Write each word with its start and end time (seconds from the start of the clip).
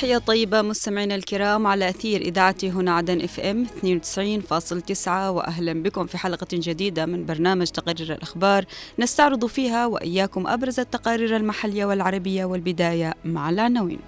تحية 0.00 0.18
طيبة 0.18 0.62
مستمعينا 0.62 1.14
الكرام 1.14 1.66
على 1.66 1.88
أثير 1.88 2.20
إذاعة 2.20 2.56
هنا 2.62 2.92
عدن 2.92 3.20
إف 3.20 3.40
إم 3.40 3.66
92.9 3.66 5.08
وأهلا 5.08 5.82
بكم 5.82 6.06
في 6.06 6.18
حلقة 6.18 6.46
جديدة 6.52 7.06
من 7.06 7.26
برنامج 7.26 7.66
تقارير 7.66 8.12
الأخبار 8.12 8.64
نستعرض 8.98 9.46
فيها 9.46 9.86
وإياكم 9.86 10.46
أبرز 10.46 10.80
التقارير 10.80 11.36
المحلية 11.36 11.84
والعربية 11.84 12.44
والبداية 12.44 13.14
مع 13.24 13.50
العناوين 13.50 14.00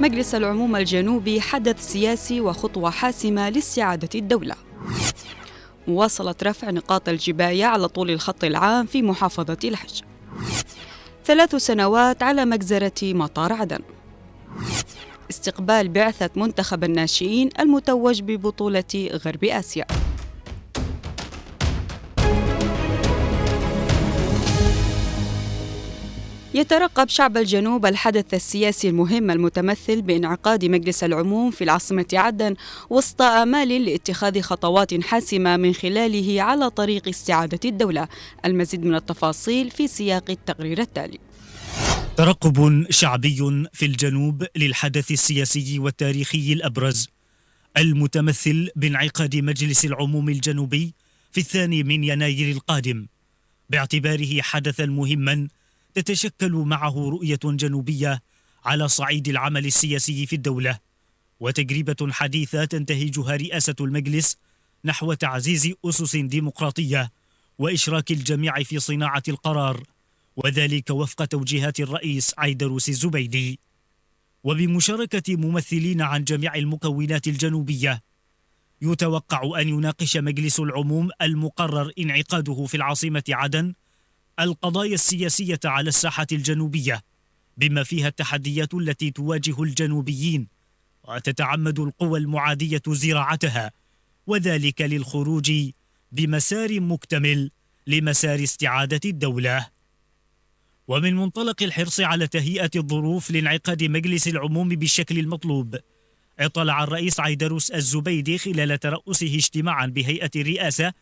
مجلس 0.00 0.34
العموم 0.34 0.76
الجنوبي 0.76 1.40
حدث 1.40 1.92
سياسي 1.92 2.40
وخطوة 2.40 2.90
حاسمة 2.90 3.48
لاستعادة 3.48 4.08
الدولة. 4.14 4.71
واصلت 5.88 6.44
رفع 6.44 6.70
نقاط 6.70 7.08
الجباية 7.08 7.64
على 7.64 7.88
طول 7.88 8.10
الخط 8.10 8.44
العام 8.44 8.86
في 8.86 9.02
محافظة 9.02 9.58
الحج. 9.64 10.00
ثلاث 11.24 11.54
سنوات 11.54 12.22
على 12.22 12.44
مجزرة 12.44 12.92
مطار 13.02 13.52
عدن. 13.52 13.78
استقبال 15.30 15.88
بعثة 15.88 16.30
منتخب 16.36 16.84
الناشئين 16.84 17.50
المتوج 17.60 18.22
ببطولة 18.22 19.10
غرب 19.26 19.44
آسيا. 19.44 19.86
يترقب 26.54 27.08
شعب 27.08 27.36
الجنوب 27.36 27.86
الحدث 27.86 28.34
السياسي 28.34 28.88
المهم 28.88 29.30
المتمثل 29.30 30.02
بانعقاد 30.02 30.64
مجلس 30.64 31.04
العموم 31.04 31.50
في 31.50 31.64
العاصمة 31.64 32.06
عدن 32.12 32.54
وسط 32.90 33.22
آمال 33.22 33.84
لاتخاذ 33.84 34.40
خطوات 34.40 35.04
حاسمة 35.04 35.56
من 35.56 35.74
خلاله 35.74 36.42
على 36.42 36.70
طريق 36.70 37.08
استعادة 37.08 37.60
الدولة. 37.64 38.08
المزيد 38.44 38.84
من 38.84 38.94
التفاصيل 38.94 39.70
في 39.70 39.88
سياق 39.88 40.30
التقرير 40.30 40.80
التالي. 40.80 41.18
ترقب 42.16 42.86
شعبي 42.90 43.68
في 43.72 43.86
الجنوب 43.86 44.46
للحدث 44.56 45.10
السياسي 45.10 45.78
والتاريخي 45.78 46.52
الأبرز 46.52 47.08
المتمثل 47.76 48.70
بانعقاد 48.76 49.36
مجلس 49.36 49.84
العموم 49.84 50.28
الجنوبي 50.28 50.94
في 51.32 51.40
الثاني 51.40 51.82
من 51.82 52.04
يناير 52.04 52.50
القادم 52.50 53.06
باعتباره 53.70 54.42
حدثا 54.42 54.86
مهما 54.86 55.48
تتشكل 55.94 56.52
معه 56.52 57.08
رؤية 57.08 57.40
جنوبية 57.44 58.22
على 58.64 58.88
صعيد 58.88 59.28
العمل 59.28 59.66
السياسي 59.66 60.26
في 60.26 60.36
الدولة 60.36 60.78
وتجربة 61.40 62.12
حديثة 62.12 62.64
تنتهجها 62.64 63.36
رئاسة 63.36 63.74
المجلس 63.80 64.36
نحو 64.84 65.12
تعزيز 65.12 65.72
أسس 65.84 66.16
ديمقراطية 66.16 67.12
وإشراك 67.58 68.10
الجميع 68.10 68.62
في 68.62 68.78
صناعة 68.80 69.22
القرار 69.28 69.82
وذلك 70.36 70.90
وفق 70.90 71.24
توجيهات 71.24 71.80
الرئيس 71.80 72.34
عيدروس 72.38 72.88
الزبيدي. 72.88 73.58
وبمشاركة 74.44 75.36
ممثلين 75.36 76.02
عن 76.02 76.24
جميع 76.24 76.54
المكونات 76.54 77.26
الجنوبية 77.26 78.02
يتوقع 78.82 79.60
أن 79.60 79.68
يناقش 79.68 80.16
مجلس 80.16 80.60
العموم 80.60 81.10
المقرر 81.22 81.92
انعقاده 81.98 82.64
في 82.64 82.76
العاصمة 82.76 83.24
عدن 83.28 83.74
القضايا 84.40 84.94
السياسية 84.94 85.60
على 85.64 85.88
الساحة 85.88 86.26
الجنوبية 86.32 87.02
بما 87.56 87.82
فيها 87.82 88.08
التحديات 88.08 88.74
التي 88.74 89.10
تواجه 89.10 89.62
الجنوبيين 89.62 90.48
وتتعمد 91.04 91.80
القوى 91.80 92.18
المعادية 92.18 92.82
زراعتها 92.88 93.72
وذلك 94.26 94.80
للخروج 94.80 95.52
بمسار 96.12 96.80
مكتمل 96.80 97.50
لمسار 97.86 98.42
استعادة 98.42 99.00
الدولة. 99.04 99.66
ومن 100.88 101.16
منطلق 101.16 101.62
الحرص 101.62 102.00
على 102.00 102.26
تهيئة 102.26 102.70
الظروف 102.76 103.30
لانعقاد 103.30 103.84
مجلس 103.84 104.28
العموم 104.28 104.68
بالشكل 104.68 105.18
المطلوب 105.18 105.76
اطلع 106.38 106.84
الرئيس 106.84 107.20
عيدروس 107.20 107.70
الزبيدي 107.70 108.38
خلال 108.38 108.78
ترأسه 108.78 109.34
اجتماعا 109.34 109.86
بهيئة 109.86 110.30
الرئاسة 110.36 110.92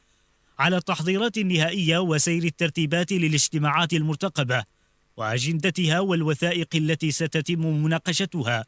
على 0.60 0.76
التحضيرات 0.76 1.38
النهائية 1.38 1.98
وسير 1.98 2.44
الترتيبات 2.44 3.12
للاجتماعات 3.12 3.92
المرتقبة 3.92 4.64
وأجندتها 5.16 6.00
والوثائق 6.00 6.68
التي 6.74 7.10
ستتم 7.10 7.60
مناقشتها 7.60 8.64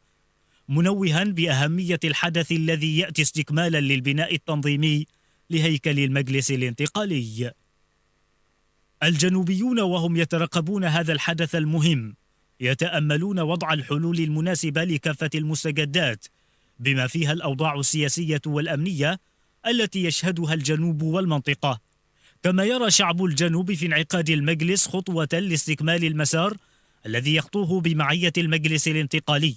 منوها 0.69 1.23
بأهمية 1.23 1.99
الحدث 2.03 2.51
الذي 2.51 2.97
يأتي 2.97 3.21
استكمالا 3.21 3.81
للبناء 3.81 4.35
التنظيمي 4.35 5.05
لهيكل 5.49 5.99
المجلس 5.99 6.51
الانتقالي. 6.51 7.51
الجنوبيون 9.03 9.79
وهم 9.79 10.17
يترقبون 10.17 10.83
هذا 10.85 11.13
الحدث 11.13 11.55
المهم 11.55 12.15
يتأملون 12.59 13.39
وضع 13.39 13.73
الحلول 13.73 14.19
المناسبة 14.19 14.83
لكافة 14.83 15.29
المستجدات 15.35 16.25
بما 16.79 17.07
فيها 17.07 17.31
الأوضاع 17.31 17.79
السياسية 17.79 18.41
والأمنية 18.45 19.19
التي 19.67 20.03
يشهدها 20.03 20.53
الجنوب 20.53 21.01
والمنطقة. 21.01 21.79
كما 22.43 22.63
يرى 22.63 22.91
شعب 22.91 23.23
الجنوب 23.23 23.73
في 23.73 23.85
انعقاد 23.85 24.29
المجلس 24.29 24.87
خطوة 24.87 25.27
لاستكمال 25.33 26.05
المسار 26.05 26.57
الذي 27.05 27.35
يخطوه 27.35 27.81
بمعية 27.81 28.33
المجلس 28.37 28.87
الانتقالي 28.87 29.55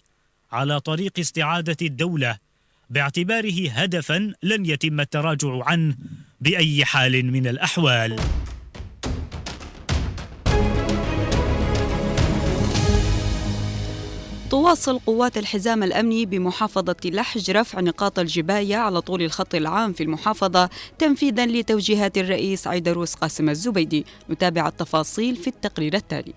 على 0.53 0.81
طريق 0.81 1.13
استعادة 1.19 1.77
الدولة 1.83 2.39
باعتباره 2.91 3.71
هدفا 3.71 4.33
لن 4.43 4.67
يتم 4.67 5.01
التراجع 5.01 5.65
عنه 5.65 5.97
بأي 6.41 6.85
حال 6.85 7.33
من 7.33 7.47
الأحوال. 7.47 8.17
تواصل 14.67 14.99
قوات 14.99 15.39
الحزام 15.39 15.83
الأمني 15.83 16.27
بمحافظة 16.27 16.97
لحج 17.05 17.51
رفع 17.51 17.81
نقاط 17.81 18.19
الجباية 18.19 18.77
على 18.77 19.01
طول 19.01 19.23
الخط 19.23 19.55
العام 19.55 19.93
في 19.93 20.03
المحافظة 20.03 20.71
تنفيذا 20.99 21.47
لتوجيهات 21.47 22.19
الرئيس 22.19 22.67
عيدروس 22.67 23.15
قاسم 23.15 23.49
الزبيدي. 23.49 24.05
نتابع 24.31 24.69
التفاصيل 24.69 25.37
في 25.37 25.47
التقرير 25.47 25.95
التالي. 25.95 26.33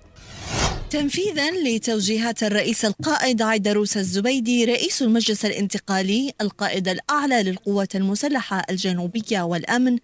تنفيذا 0.89 1.51
لتوجيهات 1.51 2.43
الرئيس 2.43 2.85
القائد 2.85 3.41
عيدروس 3.41 3.97
الزبيدي 3.97 4.65
رئيس 4.65 5.01
المجلس 5.01 5.45
الانتقالي 5.45 6.33
القائد 6.41 6.87
الأعلى 6.87 7.43
للقوات 7.43 7.95
المسلحة 7.95 8.65
الجنوبية 8.69 9.41
والأمن 9.41 9.97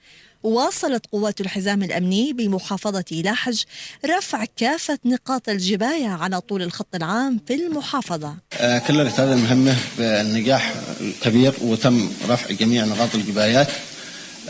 واصلت 0.46 1.06
قوات 1.12 1.42
الحزام 1.42 1.84
الأمني 1.84 2.34
بمحافظة 2.34 3.06
لحج 3.12 3.64
رفع 4.06 4.46
كافة 4.58 5.00
نقاط 5.06 5.50
الجباية 5.50 6.08
على 6.08 6.42
طول 6.42 6.62
الخط 6.62 6.96
العام 6.96 7.40
في 7.48 7.56
المحافظة. 7.56 8.36
آه، 8.54 8.78
كللت 8.78 9.20
هذه 9.20 9.34
المهمة 9.34 9.76
بالنجاح 9.98 10.74
الكبير 11.02 11.54
وتم 11.62 12.10
رفع 12.30 12.52
جميع 12.52 12.86
نقاط 12.86 13.16
الجبايات 13.16 13.68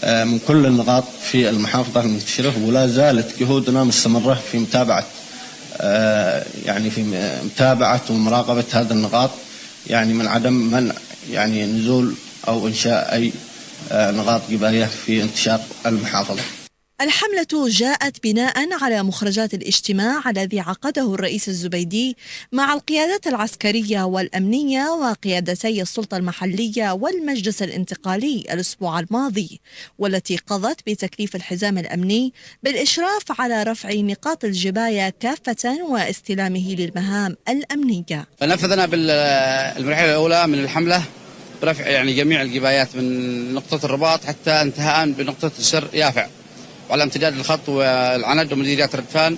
آه، 0.03 0.23
من 0.23 0.39
كل 0.39 0.65
النقاط 0.65 1.03
في 1.21 1.49
المحافظة 1.49 2.01
المنتشرة 2.01 2.65
ولا 2.65 2.87
زالت 2.87 3.39
جهودنا 3.39 3.83
مستمرة 3.83 4.33
في 4.51 4.57
متابعة 4.57 5.05
آه، 5.77 6.45
يعني 6.65 6.89
في 6.89 7.03
متابعة 7.43 8.01
ومراقبة 8.09 8.65
هذه 8.71 8.91
النقاط 8.91 9.29
يعني 9.87 10.13
من 10.13 10.27
عدم 10.27 10.53
منع 10.53 10.93
يعني 11.31 11.65
نزول 11.65 12.15
أو 12.47 12.67
إنشاء 12.67 13.13
أي 13.13 13.31
نقاط 13.91 14.41
جباية 14.49 14.85
في 14.85 15.23
انتشار 15.23 15.61
المحافظة. 15.85 16.43
الحملة 17.01 17.69
جاءت 17.69 18.23
بناء 18.23 18.83
على 18.83 19.03
مخرجات 19.03 19.53
الاجتماع 19.53 20.29
الذي 20.29 20.59
عقده 20.59 21.13
الرئيس 21.13 21.49
الزبيدي 21.49 22.17
مع 22.51 22.73
القيادات 22.73 23.27
العسكرية 23.27 24.03
والأمنية 24.03 24.89
وقيادتي 24.89 25.81
السلطة 25.81 26.17
المحلية 26.17 26.91
والمجلس 26.91 27.61
الانتقالي 27.61 28.43
الأسبوع 28.51 28.99
الماضي 28.99 29.61
والتي 29.97 30.37
قضت 30.37 30.79
بتكليف 30.87 31.35
الحزام 31.35 31.77
الأمني 31.77 32.33
بالإشراف 32.63 33.41
على 33.41 33.63
رفع 33.63 33.93
نقاط 33.93 34.45
الجباية 34.45 35.13
كافة 35.19 35.77
واستلامه 35.89 36.75
للمهام 36.75 37.35
الأمنية. 37.49 38.27
فنفذنا 38.37 38.85
بالمرحلة 38.85 40.09
الأولى 40.09 40.47
من 40.47 40.59
الحملة. 40.59 41.03
برفع 41.65 41.87
يعني 41.87 42.13
جميع 42.13 42.41
الجبايات 42.41 42.95
من 42.95 43.53
نقطة 43.53 43.85
الرباط 43.85 44.25
حتى 44.25 44.51
انتهاء 44.51 45.11
بنقطة 45.11 45.51
السر 45.59 45.87
يافع. 45.93 46.27
وعلى 46.89 47.03
امتداد 47.03 47.37
الخط 47.37 47.69
والعند 47.69 48.53
ومديريات 48.53 48.95
ردفان 48.95 49.37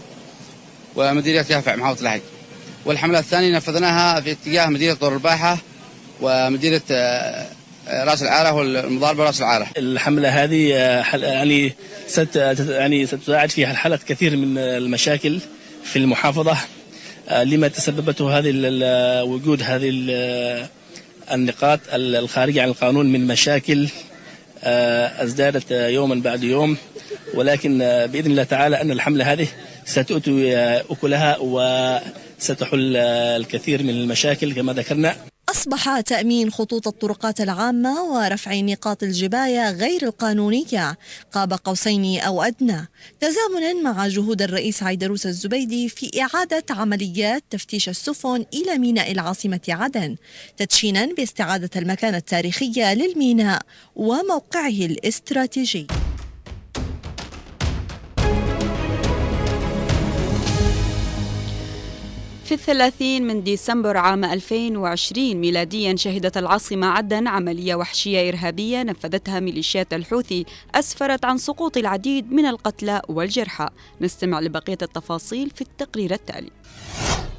ومديريات 0.96 1.50
يافع 1.50 1.76
محافظة 1.76 2.06
لحج 2.06 2.22
والحملة 2.86 3.20
الثانية 3.20 3.56
نفذناها 3.56 4.22
في 4.22 4.32
اتجاه 4.32 4.68
مدينة 4.68 4.94
دور 4.94 5.14
الباحة 5.14 5.58
ومدينة 6.22 6.82
آه، 6.92 7.48
راس 7.90 8.24
العارة 8.24 8.52
والمضاربة 8.54 9.24
راس 9.24 9.40
العارة. 9.40 9.68
الحملة 9.78 10.44
هذه 10.44 10.74
آه، 10.76 11.16
يعني 11.16 11.74
ست 12.08 12.36
يعني 12.70 13.06
ستساعد 13.06 13.50
في 13.50 13.68
حل 13.68 13.96
كثير 13.96 14.38
من 14.38 14.58
المشاكل 14.58 15.40
في 15.84 16.00
المحافظة. 16.00 16.58
آه، 17.30 17.44
لما 17.44 17.68
تسببته 17.68 18.38
هذه 18.38 18.52
وجود 19.24 19.64
هذه 19.64 19.90
النقاط 21.32 21.80
الخارجة 21.94 22.62
عن 22.62 22.68
القانون 22.68 23.12
من 23.12 23.28
مشاكل 23.28 23.88
آه، 24.64 25.24
ازدادت 25.24 25.72
يوما 25.72 26.16
بعد 26.16 26.44
يوم. 26.44 26.78
ولكن 27.34 27.78
بإذن 28.12 28.32
الله 28.32 28.44
تعالى 28.44 28.82
أن 28.82 28.92
الحملة 28.92 29.34
هذه 29.34 29.48
ستؤتي 29.86 30.58
أكلها 30.92 31.38
وستحل 31.38 32.98
الكثير 32.98 33.84
من 33.84 33.90
المشاكل 33.90 34.54
كما 34.54 34.74
ذكرنا. 34.74 35.16
أصبح 35.58 36.00
تأمين 36.00 36.52
خطوط 36.52 36.88
الطرقات 36.88 37.42
العامة 37.42 38.04
ورفع 38.04 38.56
نقاط 38.56 39.04
الجباية 39.04 39.72
غير 39.72 40.04
القانونية. 40.04 40.98
قاب 41.32 41.54
قوسين 41.54 42.20
أو 42.20 42.44
أدنى. 42.44 42.88
تزامنا 43.20 43.74
مع 43.74 44.08
جهود 44.08 44.42
الرئيس 44.42 44.84
عيدروس 44.84 45.26
الزبيدي 45.26 45.90
في 45.90 46.22
إعادة 46.22 46.64
عمليات 46.70 47.44
تفتيش 47.50 47.90
السفن 47.90 48.46
إلى 48.54 48.78
ميناء 48.78 49.12
العاصمة 49.12 49.62
عدن 49.70 50.16
تدشينا 50.58 51.06
باستعادة 51.06 51.70
المكانة 51.76 52.18
التاريخية 52.18 52.94
للميناء 52.94 53.62
وموقعه 53.96 54.68
الاستراتيجي. 54.70 55.88
في 62.48 62.54
الثلاثين 62.54 63.28
من 63.28 63.44
ديسمبر 63.44 63.98
عام 63.98 64.24
2020 64.24 65.36
ميلاديا 65.36 65.96
شهدت 65.96 66.38
العاصمة 66.38 66.88
عدن 66.88 67.28
عملية 67.28 67.76
وحشية 67.76 68.30
إرهابية 68.30 68.84
نفذتها 68.84 69.40
ميليشيات 69.40 69.94
الحوثي 69.94 70.46
أسفرت 70.76 71.26
عن 71.26 71.38
سقوط 71.38 71.78
العديد 71.78 72.32
من 72.32 72.46
القتلى 72.46 73.02
والجرحى. 73.10 73.70
نستمع 74.02 74.40
لبقية 74.40 74.78
التفاصيل 74.82 75.50
في 75.50 75.62
التقرير 75.62 76.14
التالي. 76.14 76.52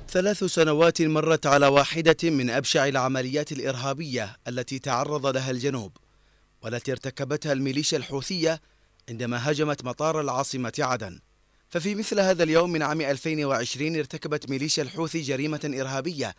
ثلاث 0.08 0.44
سنوات 0.44 1.02
مرت 1.02 1.46
على 1.46 1.66
واحدة 1.66 2.16
من 2.22 2.50
أبشع 2.50 2.86
العمليات 2.86 3.52
الإرهابية 3.52 4.36
التي 4.48 4.78
تعرض 4.78 5.26
لها 5.26 5.50
الجنوب 5.50 5.92
والتي 6.62 6.92
ارتكبتها 6.92 7.52
الميليشيا 7.52 7.98
الحوثية 7.98 8.60
عندما 9.08 9.50
هجمت 9.50 9.84
مطار 9.84 10.20
العاصمة 10.20 10.72
عدن 10.78 11.20
ففي 11.68 11.94
مثل 11.94 12.20
هذا 12.20 12.42
اليوم 12.42 12.72
من 12.72 12.82
عام 12.82 13.00
2020 13.00 13.96
ارتكبت 13.96 14.50
ميليشيا 14.50 14.82
الحوثي 14.82 15.20
جريمة 15.20 15.60
إرهابية 15.80 16.34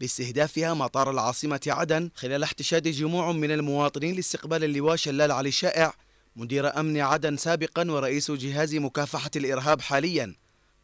باستهدافها 0.00 0.74
مطار 0.74 1.10
العاصمة 1.10 1.60
عدن 1.66 2.10
خلال 2.14 2.42
احتشاد 2.42 2.88
جموع 2.88 3.32
من 3.32 3.50
المواطنين 3.50 4.14
لاستقبال 4.14 4.64
اللواء 4.64 4.96
شلال 4.96 5.32
علي 5.32 5.48
الشائع 5.48 5.94
مدير 6.36 6.80
أمن 6.80 7.00
عدن 7.00 7.36
سابقا 7.36 7.90
ورئيس 7.90 8.30
جهاز 8.30 8.74
مكافحة 8.74 9.30
الإرهاب 9.36 9.80
حاليا 9.80 10.34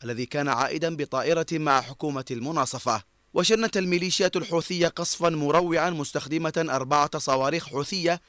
الذي 0.05 0.26
كان 0.26 0.49
عائدا 0.49 0.96
بطائرة 0.96 1.46
مع 1.52 1.81
حكومة 1.81 2.25
المناصفة. 2.31 3.02
وشنت 3.35 3.76
الميليشيات 3.76 4.37
الحوثية 4.37 4.88
قصفا 4.88 5.29
مروعا 5.29 5.91
مستخدمة 5.91 6.67
أربعة 6.69 7.19
صواريخ 7.19 7.69
حوثية 7.69 8.20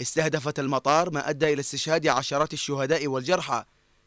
استهدفت 0.00 0.58
المطار 0.58 1.10
ما 1.10 1.30
أدى 1.30 1.52
إلى 1.52 1.60
استشهاد 1.60 2.06
عشرات 2.06 2.52
الشهداء 2.52 3.06
والجرحى. 3.06 3.64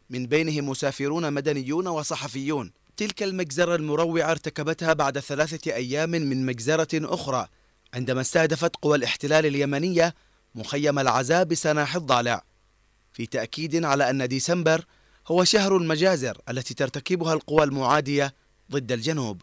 من 0.09 0.25
بينهم 0.25 0.69
مسافرون 0.69 1.33
مدنيون 1.33 1.87
وصحفيون. 1.87 2.71
تلك 2.97 3.23
المجزرة 3.23 3.75
المروعة 3.75 4.31
ارتكبتها 4.31 4.93
بعد 4.93 5.19
ثلاثة 5.19 5.73
أيام 5.73 6.09
من 6.09 6.45
مجزرة 6.45 6.87
أخرى 6.93 7.47
عندما 7.93 8.21
استهدفت 8.21 8.75
قوى 8.75 8.97
الاحتلال 8.97 9.45
اليمنية 9.45 10.15
مخيم 10.55 10.99
العزاء 10.99 11.43
بسناح 11.43 11.95
الضالع. 11.95 12.43
في 13.13 13.25
تأكيد 13.25 13.85
على 13.85 14.09
أن 14.09 14.27
ديسمبر 14.27 14.85
هو 15.27 15.43
شهر 15.43 15.77
المجازر 15.77 16.37
التي 16.49 16.73
ترتكبها 16.73 17.33
القوى 17.33 17.63
المعادية 17.63 18.33
ضد 18.71 18.91
الجنوب. 18.91 19.41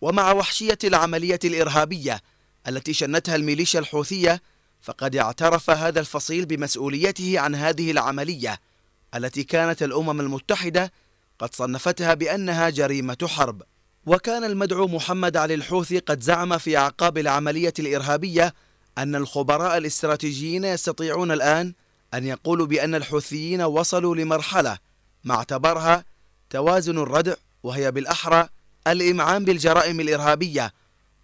ومع 0.00 0.32
وحشية 0.32 0.78
العملية 0.84 1.38
الإرهابية 1.44 2.20
التي 2.68 2.92
شنتها 2.92 3.36
الميليشيا 3.36 3.80
الحوثية 3.80 4.42
فقد 4.80 5.16
اعترف 5.16 5.70
هذا 5.70 6.00
الفصيل 6.00 6.46
بمسؤوليته 6.46 7.40
عن 7.40 7.54
هذه 7.54 7.90
العملية 7.90 8.60
التي 9.16 9.44
كانت 9.44 9.82
الأمم 9.82 10.20
المتحدة 10.20 10.92
قد 11.38 11.54
صنفتها 11.54 12.14
بأنها 12.14 12.70
جريمة 12.70 13.18
حرب. 13.24 13.62
وكان 14.06 14.44
المدعو 14.44 14.86
محمد 14.86 15.36
علي 15.36 15.54
الحوثي 15.54 15.98
قد 15.98 16.20
زعم 16.20 16.58
في 16.58 16.76
أعقاب 16.76 17.18
العملية 17.18 17.74
الإرهابية 17.78 18.54
أن 18.98 19.14
الخبراء 19.14 19.76
الاستراتيجيين 19.76 20.64
يستطيعون 20.64 21.32
الآن 21.32 21.74
أن 22.14 22.26
يقولوا 22.26 22.66
بأن 22.66 22.94
الحوثيين 22.94 23.62
وصلوا 23.62 24.16
لمرحلة 24.16 24.78
ما 25.24 25.34
اعتبرها 25.34 26.04
توازن 26.50 26.98
الردع 26.98 27.34
وهي 27.62 27.90
بالأحرى 27.92 28.48
الإمعان 28.86 29.44
بالجرائم 29.44 30.00
الإرهابية 30.00 30.72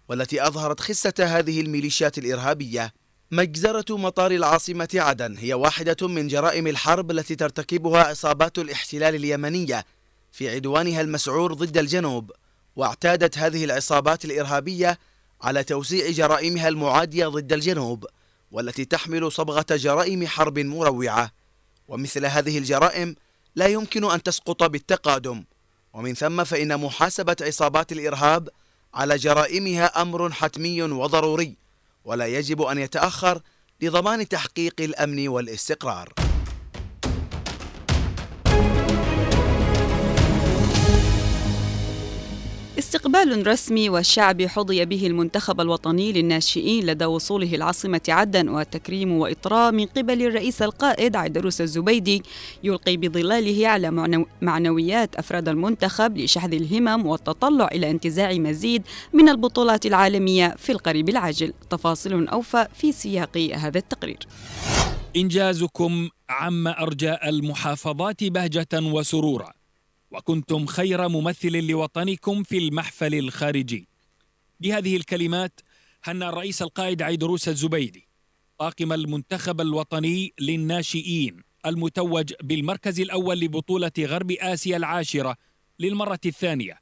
والتي 0.09 0.47
أظهرت 0.47 0.79
خسة 0.79 1.13
هذه 1.19 1.61
الميليشيات 1.61 2.17
الإرهابية. 2.17 2.93
مجزرة 3.33 3.97
مطار 3.97 4.31
العاصمة 4.31 4.89
عدن. 4.95 5.37
هي 5.37 5.53
واحدة 5.53 6.07
من 6.07 6.27
جرائم 6.27 6.67
الحرب 6.67 7.11
التي 7.11 7.35
ترتكبها 7.35 8.03
عصابات 8.03 8.59
الاحتلال 8.59 9.15
اليمنية 9.15 9.85
في 10.31 10.49
عدوانها 10.49 11.01
المسعور 11.01 11.53
ضد 11.53 11.77
الجنوب 11.77 12.31
واعتادت 12.75 13.37
هذه 13.37 13.65
العصابات 13.65 14.25
الإرهابية 14.25 14.99
على 15.41 15.63
توسيع 15.63 16.09
جرائمها 16.11 16.67
المعادية 16.67 17.27
ضد 17.27 17.53
الجنوب 17.53 18.05
والتي 18.51 18.85
تحمل 18.85 19.31
صبغة 19.31 19.65
جرائم 19.69 20.27
حرب 20.27 20.59
مروعة. 20.59 21.31
ومثل 21.87 22.25
هذه 22.25 22.57
الجرائم 22.57 23.15
لا 23.55 23.67
يمكن 23.67 24.11
أن 24.11 24.23
تسقط 24.23 24.63
بالتقادم. 24.63 25.43
ومن 25.93 26.13
ثم 26.13 26.43
فإن 26.43 26.79
محاسبة 26.79 27.35
عصابات 27.41 27.91
الإرهاب 27.91 28.49
على 28.93 29.17
جرائمها 29.17 30.01
أمر 30.01 30.31
حتمي 30.31 30.81
وضروري. 30.81 31.63
ولا 32.05 32.25
يجب 32.25 32.61
أن 32.61 32.77
يتأخر 32.77 33.41
لضمان 33.81 34.27
تحقيق 34.27 34.81
الأمن 34.81 35.27
والاستقرار. 35.27 36.13
استقبال 42.83 43.47
رسمي 43.47 43.89
والشعبي 43.89 44.49
حظي 44.49 44.85
به 44.85 45.07
المنتخب 45.07 45.61
الوطني 45.61 46.11
للناشئين 46.11 46.85
لدى 46.85 47.05
وصوله 47.05 47.55
العاصمة 47.55 48.01
عدن 48.09 48.49
والتكريم 48.49 49.11
وإطراء 49.11 49.71
من 49.71 49.85
قبل 49.85 50.21
الرئيس 50.21 50.61
القائد 50.61 51.15
عيدروس 51.15 51.61
الزبيدي 51.61 52.23
يلقي 52.63 52.97
بظلاله 52.97 53.67
على 53.67 53.91
معنويات 54.41 55.15
أفراد 55.15 55.49
المنتخب 55.49 56.17
لشحذ 56.17 56.53
الهمم 56.53 57.05
والتطلع 57.05 57.67
إلى 57.67 57.91
انتزاع 57.91 58.33
مزيد 58.33 58.83
من 59.13 59.29
البطولات 59.29 59.85
العالمية 59.85 60.55
في 60.57 60.71
القريب 60.71 61.09
العاجل. 61.09 61.53
تفاصيل 61.69 62.27
أوفى 62.27 62.67
في 62.73 62.91
سياق 62.91 63.37
هذا 63.37 63.77
التقرير. 63.77 64.19
إنجازكم 65.15 66.09
عم 66.29 66.67
أرجاء 66.67 67.29
المحافظات 67.29 68.23
بهجة 68.23 68.67
وسرورا. 68.73 69.62
وكنتم 70.13 70.65
خير 70.65 71.07
ممثل 71.07 71.67
لوطنكم 71.67 72.43
في 72.43 72.57
المحفل 72.57 73.15
الخارجي. 73.15 73.87
بهذه 74.59 74.95
الكلمات 74.95 75.59
هنأ 76.03 76.29
الرئيس 76.29 76.61
القائد 76.61 77.01
عيدروس 77.01 77.49
الزبيدي 77.49 78.07
طاقم 78.57 78.93
المنتخب 78.93 79.61
الوطني 79.61 80.33
للناشئين 80.39 81.43
المتوج 81.65 82.33
بالمركز 82.43 82.99
الأول 82.99 83.39
لبطولة 83.39 83.91
غرب 83.99 84.31
آسيا 84.31 84.77
العاشرة 84.77 85.35
للمرة 85.79 86.19
الثانية 86.25 86.79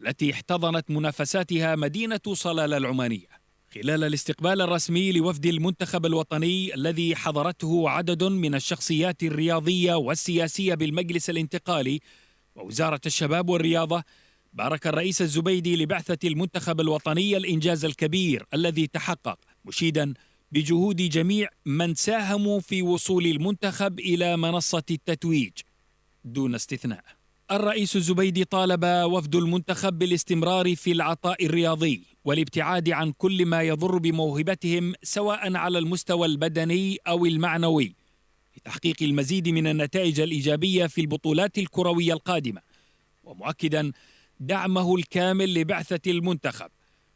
التي 0.00 0.32
احتضنت 0.32 0.90
منافساتها 0.90 1.76
مدينة 1.76 2.20
صلالة 2.32 2.76
العمانية. 2.76 3.26
خلال 3.74 4.04
الاستقبال 4.04 4.60
الرسمي 4.60 5.12
لوفد 5.12 5.46
المنتخب 5.46 6.06
الوطني 6.06 6.74
الذي 6.74 7.16
حضرته 7.16 7.90
عدد 7.90 8.24
من 8.24 8.54
الشخصيات 8.54 9.22
الرياضية 9.22 9.94
والسياسية 9.94 10.74
بالمجلس 10.74 11.30
الانتقالي 11.30 12.00
ووزارة 12.58 13.00
الشباب 13.06 13.48
والرياضة 13.48 14.02
بارك 14.52 14.86
الرئيس 14.86 15.22
الزبيدي 15.22 15.76
لبعثة 15.76 16.28
المنتخب 16.28 16.80
الوطني 16.80 17.36
الإنجاز 17.36 17.84
الكبير 17.84 18.46
الذي 18.54 18.86
تحقق 18.86 19.38
مشيدا 19.64 20.14
بجهود 20.52 20.96
جميع 20.96 21.48
من 21.66 21.94
ساهموا 21.94 22.60
في 22.60 22.82
وصول 22.82 23.26
المنتخب 23.26 24.00
إلى 24.00 24.36
منصة 24.36 24.82
التتويج. 24.90 25.52
دون 26.24 26.54
استثناء 26.54 27.04
الرئيس 27.50 27.96
الزبيدي 27.96 28.44
طالب 28.44 28.84
وفد 28.84 29.34
المنتخب 29.34 29.98
بالاستمرار 29.98 30.76
في 30.76 30.92
العطاء 30.92 31.46
الرياضي 31.46 32.02
والابتعاد 32.24 32.90
عن 32.90 33.12
كل 33.12 33.46
ما 33.46 33.62
يضر 33.62 33.98
بموهبتهم 33.98 34.92
سواء 35.02 35.56
على 35.56 35.78
المستوى 35.78 36.26
البدني 36.26 36.98
أو 37.06 37.26
المعنوي. 37.26 37.97
لتحقيق 38.58 38.96
المزيد 39.02 39.48
من 39.48 39.66
النتائج 39.66 40.20
الإيجابية 40.20 40.86
في 40.86 41.00
البطولات 41.00 41.58
الكروية 41.58 42.12
القادمة 42.12 42.60
ومؤكدا 43.24 43.92
دعمه 44.40 44.96
الكامل 44.96 45.54
لبعثة 45.54 46.10
المنتخب 46.10 46.70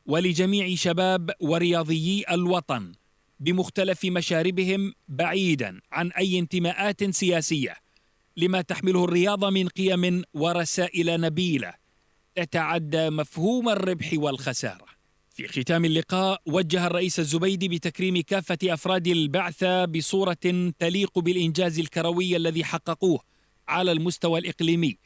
ولجميع 0.06 0.74
شباب 0.74 1.30
ورياضيي 1.40 2.24
الوطن 2.30 2.92
بمختلف 3.40 4.04
مشاربهم 4.04 4.94
بعيدا 5.08 5.80
عن 5.92 6.12
أي 6.12 6.38
انتماءات 6.38 7.10
سياسية 7.10 7.76
لما 8.36 8.60
تحمله 8.60 9.04
الرياضة 9.04 9.50
من 9.50 9.68
قيم 9.68 10.22
ورسائل 10.34 11.20
نبيلة 11.20 11.74
تتعدى 12.34 13.10
مفهوم 13.10 13.68
الربح 13.68 14.10
والخسارة. 14.14 14.91
في 15.34 15.48
ختام 15.48 15.84
اللقاء 15.84 16.40
وجه 16.46 16.86
الرئيس 16.86 17.18
الزبيدي 17.20 17.68
بتكريم 17.68 18.20
كافة 18.20 18.58
أفراد 18.64 19.06
البعثة 19.06 19.84
بصورة 19.84 20.72
تليق 20.78 21.18
بالإنجاز 21.18 21.78
الكروي 21.78 22.36
الذي 22.36 22.64
حققوه 22.64 23.20
على 23.68 23.92
المستوى 23.92 24.40
الإقليمي 24.40 24.96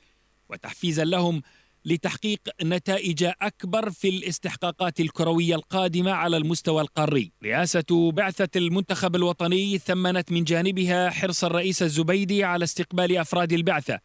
وتحفيزا 0.48 1.04
لهم 1.04 1.42
لتحقيق 1.84 2.40
نتائج 2.62 3.30
أكبر 3.42 3.90
في 3.90 4.08
الاستحقاقات 4.08 5.00
الكروية 5.00 5.54
القادمة 5.54 6.10
على 6.10 6.36
المستوى 6.36 6.82
القاري. 6.82 7.32
رئاسة 7.44 8.12
بعثة 8.12 8.48
المنتخب 8.56 9.16
الوطني 9.16 9.78
ثمنت 9.78 10.32
من 10.32 10.44
جانبها 10.44 11.10
حرص 11.10 11.44
الرئيس 11.44 11.82
الزبيدي 11.82 12.44
على 12.44 12.64
استقبال 12.64 13.16
أفراد 13.16 13.52
البعثة 13.52 13.98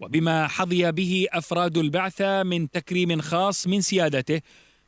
وبما 0.00 0.48
حظي 0.48 0.92
به 0.92 1.26
أفراد 1.32 1.78
البعثة 1.78 2.42
من 2.42 2.70
تكريم 2.70 3.20
خاص 3.20 3.66
من 3.66 3.80
سيادته 3.80 4.40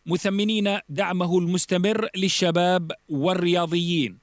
مثمنين 0.07 0.79
دعمه 0.89 1.39
المستمر 1.39 2.09
للشباب 2.17 2.93
والرياضيين 3.09 4.19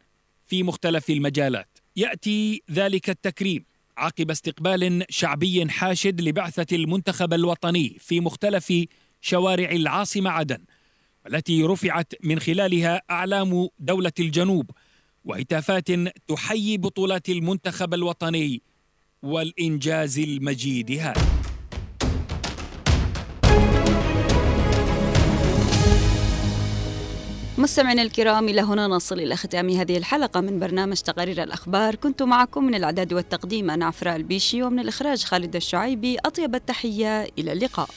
في 0.47 0.63
مختلف 0.63 1.09
المجالات. 1.09 1.77
يأتي 1.95 2.63
ذلك 2.71 3.09
التكريم 3.09 3.65
عقب 3.97 4.31
استقبال 4.31 5.05
شعبي 5.09 5.69
حاشد 5.69 6.21
لبعثة 6.21 6.75
المنتخب 6.75 7.33
الوطني 7.33 7.97
في 7.99 8.19
مختلف 8.19 8.73
شوارع 9.21 9.71
العاصمة 9.71 10.29
عدن 10.29 10.65
والتي 11.25 11.63
رفعت 11.63 12.13
من 12.23 12.39
خلالها 12.39 13.01
أعلام 13.11 13.67
دولة 13.79 14.11
الجنوب 14.19 14.71
وهتافات 15.25 15.87
تحيي 16.27 16.77
بطولات 16.77 17.29
المنتخب 17.29 17.93
الوطني 17.93 18.61
والإنجاز 19.23 20.19
المجيد 20.19 20.91
هذا. 20.91 21.30
مستمعينا 27.61 28.01
الكرام 28.01 28.49
إلى 28.49 28.61
هنا 28.61 28.87
نصل 28.87 29.19
إلى 29.19 29.35
ختام 29.35 29.69
هذه 29.69 29.97
الحلقة 29.97 30.41
من 30.41 30.59
برنامج 30.59 30.97
تقارير 30.97 31.43
الأخبار. 31.43 31.95
كنت 31.95 32.23
معكم 32.23 32.63
من 32.63 32.75
الإعداد 32.75 33.13
والتقديم 33.13 33.69
أنا 33.71 33.85
عفراء 33.85 34.15
البيشي 34.15 34.63
ومن 34.63 34.79
الإخراج 34.79 35.23
خالد 35.23 35.55
الشعيبي. 35.55 36.17
أطيب 36.25 36.55
التحية 36.55 37.27
إلى 37.39 37.51
اللقاء. 37.51 37.89